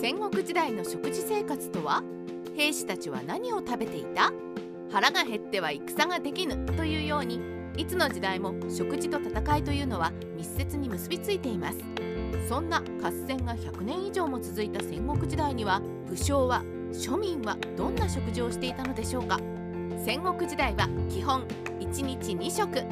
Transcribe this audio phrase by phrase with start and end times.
[0.00, 2.02] 戦国時代の食事生活とは？
[2.56, 4.32] 兵士たちは何を食べていた？
[4.90, 7.38] 腹が減っては戦ができぬというように
[7.76, 11.78] いつの時代も食事と戦いというのは密接に結びついています。
[12.48, 16.62] そんな合戦が100年以上も続いた戦国時代には武将は
[16.94, 19.38] 庶民はどんな食事をしていたのでしょうか？
[20.02, 21.44] 戦国時代は基本
[21.78, 22.82] 1日2食。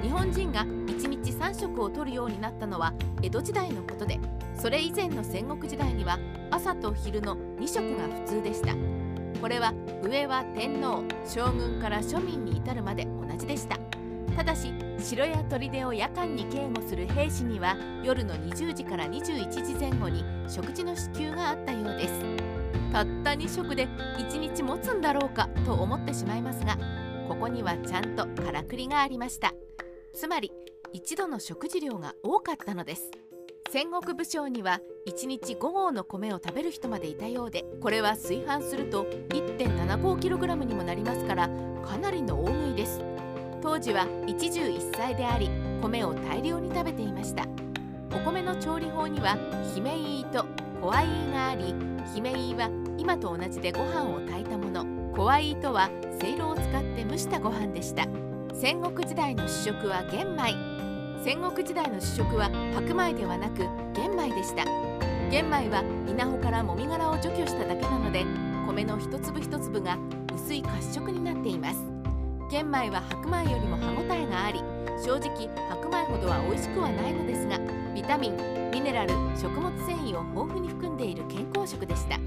[0.00, 4.18] 日本人が1日3食をとるようになったのは江戸時代のことで
[4.56, 6.18] それ以前の戦国時代には
[6.50, 8.74] 朝と昼の2食が普通でした。
[9.40, 13.78] これは上は天皇将軍から庶民に至るまで同じでした。
[14.34, 22.14] ただし城や砦を夜間に警護する兵士には夜の20時から21時前後に食事の支給があったようです。
[22.92, 23.86] たった2食で
[24.18, 26.78] 1日持つんだろうかと思ってしまいますが
[27.28, 29.52] ここにはちゃんとからくりがありました。
[30.14, 30.50] つまり
[30.92, 33.10] 一度の食事量が多かったのです。
[33.76, 41.50] 戦国武将には1日5合の米を食べる人までいたようでこれは炊飯すると 1.75kg にもなりますから
[41.84, 43.02] かなりの大食いです。
[43.60, 45.50] 当時は一汁一菜であり
[45.82, 47.44] 米を大量に食べていました。
[48.14, 49.36] お米の調理法には
[49.74, 50.46] 姫いいと
[50.80, 51.74] 小合いがあり
[52.14, 54.86] 姫いいは今と同じでご飯を炊いたもの。
[55.14, 58.06] 小合いとはせいろを使って蒸したご飯でした。
[58.54, 60.75] 戦国時代の主食は玄米。
[61.24, 63.58] 戦国時代の主食は白米ではなく
[63.94, 64.64] 玄米でした。
[65.30, 68.24] 玄米は稲穂からもみ殻を除去しただけなので
[68.66, 69.98] 米の一粒一粒が
[70.34, 71.78] 薄い褐色になっています。
[72.50, 74.60] 玄米は白米よりも歯ごたえがあり
[75.04, 77.58] 正直白米ほどは美味しくはないのですが
[77.92, 78.36] ビタミン
[78.70, 82.18] ミネラル食物繊維を豊富に含んでいる健康食でした。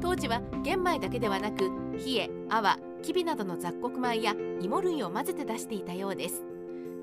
[0.00, 6.47] 当時は玄米だけではなく冷え泡きびなどの雑穀米や芋類を混ぜて出していたようです。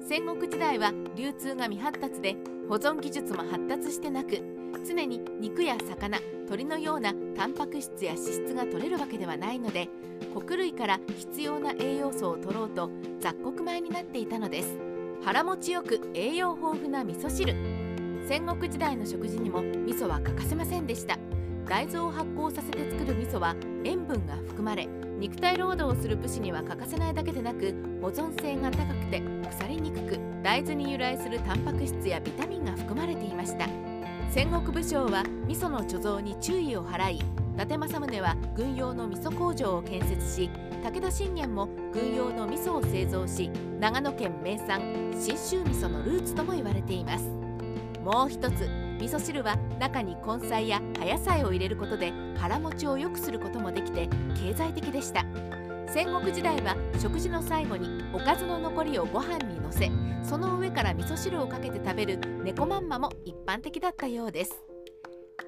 [0.07, 2.35] 戦国時代は流通が未発達で
[2.69, 4.39] 保存技術も発達してなく
[4.87, 9.89] 常に肉や魚鳥のようなタンパク質や脂質が取れるわけではないので
[10.35, 14.77] 穀類から必要な栄養素を取ろうと雑穀米になっていたのです。
[15.23, 17.55] 腹持ちよく栄養豊富な味噌汁。
[18.27, 21.17] 戦国時代の食事にも味噌は欠かせませんでした。
[21.67, 24.87] 大豆を発酵させて作る味噌は塩分が含まれ
[25.19, 33.67] 肉体労働をする武士には欠かせないだけでなく保存性が高くて腐りにくく大豆に由来するタンパク質やビタミンが含まれていました。
[34.29, 37.21] 戦国武将は味噌の貯蔵に注意を払い伊
[37.57, 40.49] 達政宗は軍用の味噌工場を建設し
[40.83, 43.49] 武田信玄も軍用の味噌を製造し
[43.79, 47.23] 長野県名産信州味噌のルーツとも言われています。
[48.03, 55.25] もう一つ味噌汁は中に根菜や葉野菜を入れることで腹持ちを良くすることもできて経済的でした。
[55.87, 59.89] 戦国時代は食事の最後におかずの残りをご飯にのせ
[60.23, 64.51] その上から味噌汁をかけて食べる猫まんまも一般的だったようです。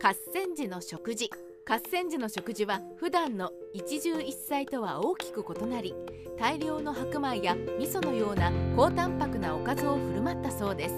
[0.02, 1.30] 合戦時の食事
[1.70, 5.94] 合戦時の食事は普段の一汁一菜とは大きく異なり
[6.40, 10.96] 大量の白米や味噌のような高タンパクなおかずを振る舞ったそうです。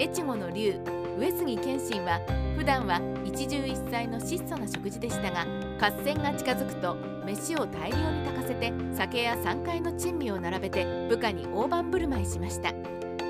[0.00, 0.80] 越後の竜
[1.18, 2.20] 上杉謙信は
[2.56, 5.46] 普段は一汁一菜の質素な食事でしたが
[5.80, 12.72] 合戦が近づくと飯を大量に炊かせて酒や山海の珍味を並べて部下に大盤振る舞いしました。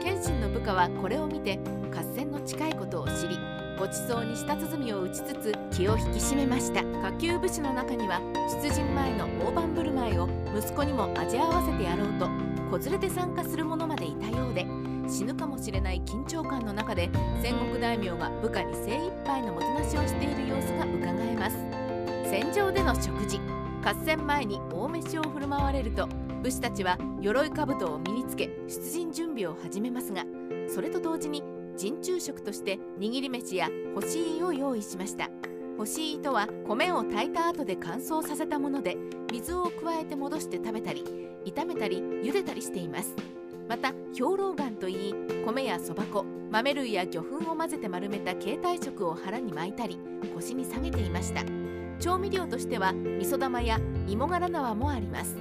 [0.02, 1.58] 謙信の部下はこれを見て
[1.90, 3.38] 合戦の近いことを知り
[3.78, 6.82] ごちそうに舌鼓を打ちつつ気を引き締めました。
[6.82, 8.20] 下級武士の中には
[8.62, 12.28] 出陣前の大盤振る舞いを息子にも味合わせてやろうと
[12.70, 14.66] 子連れで参加する者までいたようで
[15.14, 17.08] 死ぬかもしれない緊張感の中で
[17.40, 21.56] 戦国大名が部下に精一杯のもてなしをしている様子がうかがえます。
[22.28, 23.38] 戦場での食事
[23.84, 26.08] 合戦前に大飯を振る舞われると
[26.42, 30.24] 武士たちは鎧兜を身につけ出陣準備を始めますが
[30.66, 31.44] それと同時に
[31.76, 35.30] 陣中食として握り飯や干し湯を用意しました。
[35.78, 38.96] 干し湯とは米を炊いた後で乾燥させたもので
[39.32, 41.04] 水を加えて戻して食べたり
[41.44, 43.14] 炒めたり茹でたりしています。
[43.68, 45.14] また兵糧丸といい
[45.44, 49.98] 米やそば粉豆類や魚粉を混ぜて丸めた携帯食を腹に巻いたり
[50.34, 51.42] 腰に下げていました。
[52.00, 55.36] 調味料としては味噌玉や芋がら縄もあります。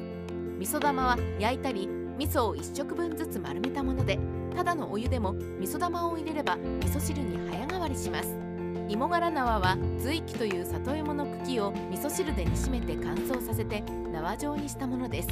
[0.59, 1.87] 味噌玉は焼いたり
[2.17, 4.19] 味噌を1食分ずつ丸めたもので
[4.55, 8.37] ただのお湯でも味噌玉を入れれば味噌汁に早変わりします。
[8.89, 13.81] 芋がら縄は髄器という里芋の茎を味噌汁で煮しめて乾燥させて
[14.11, 15.29] 縄状にしたものです。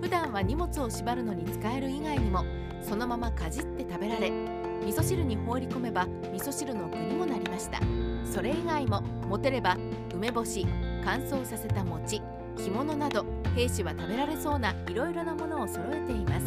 [0.00, 2.44] 普段は荷物を縛るのに使える以外にも
[2.82, 7.78] そのままかじって食べられ味噌汁に放り込めば味噌汁の具にもなりました。
[8.24, 9.76] それ以外も持てれば
[10.14, 10.66] 梅干し
[11.04, 12.22] 乾燥させた餅
[12.56, 16.46] 干物など兵士は食べられそうないろいろなものを揃えています。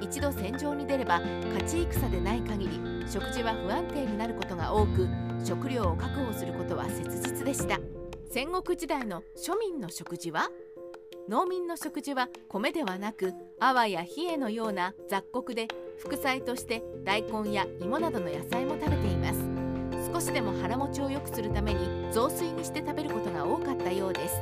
[0.00, 1.20] 一度戦場に出れば
[1.54, 2.80] 勝ち戦でない限り
[3.10, 5.08] 食事は不安定になることが多く
[5.42, 7.78] 食料を確保することは切実でした。
[8.30, 10.48] 戦国時代の庶民の食事は
[11.28, 15.66] 農民の食事は米ではなくアワやヒエのような雑穀で
[15.98, 19.40] 副菜として大根や芋などの野菜も食べています。
[20.12, 24.40] 少しでも腹持ちを良くするために雑炊にして食べることが多かったようです。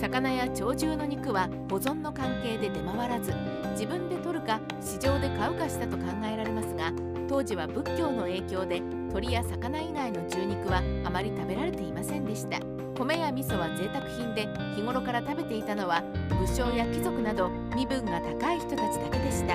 [0.00, 3.34] 魚や鳥獣の肉は保存の関係で出回らず
[3.72, 6.92] 自分で取るか市場で買うかしたと考えられますが
[7.28, 8.82] 当時は仏教の影響で
[9.12, 12.75] 鳥や魚以外の獣肉はあまり食べられていませんでした。
[12.96, 16.02] 米や味噌は贅沢品で日頃から食べていたのは
[16.40, 19.54] 武将や貴族など身分が高い人たちだけでした。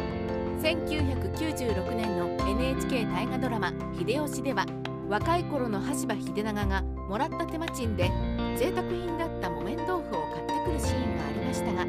[0.62, 4.66] 1996年の NHK 大河ドラマ「秀吉」では
[5.10, 8.12] 若い頃の羽柴秀長がもらった手間賃で
[8.58, 11.86] 贅沢品だった木綿豆腐を買ってくるシーンがありましたが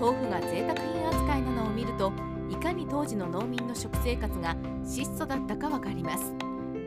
[0.00, 2.10] 豆腐が贅沢品扱いなのを見ると
[2.50, 6.32] いかに当時の農民の食生活が質素だったかわかります。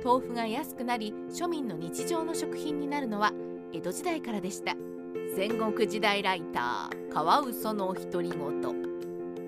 [0.04, 3.32] 豆腐が安くなり庶民の日常の食品になるのは
[3.74, 4.76] 江戸時代からでした。
[5.36, 8.62] 戦国時代ライターカワウソの独り言。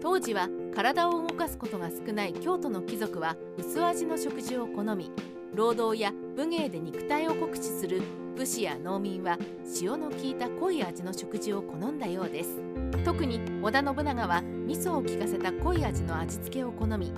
[0.01, 5.11] 当時は体を動かすことが少ない京都の貴族は薄味の食事を好み
[5.53, 8.01] 労働や武芸で肉体を酷使する
[8.35, 9.37] 武士や農民は
[9.81, 12.61] 塩の効いた濃い味の食事を好んだようです。
[13.03, 17.11] 特に織田信長は味噌を効かせた濃い味の味付けを好み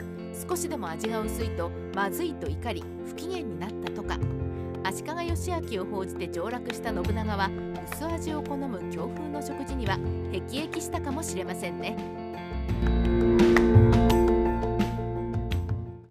[0.47, 4.17] 少しでも味が薄いとまずいと怒り不機嫌になったとか。
[4.87, 7.49] 足利義昭を報じて上洛した信長は
[7.91, 9.97] 薄味を好む強風の食事には
[10.31, 13.54] 辟易したかもしれませんね。